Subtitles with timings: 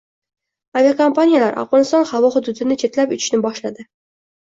[0.81, 3.91] Aviakompaniyalar Afg‘oniston havo hududini chetlab uchishni boshladi